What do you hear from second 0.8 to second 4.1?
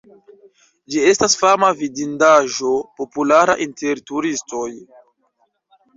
Ĝi estas fama vidindaĵo, populara inter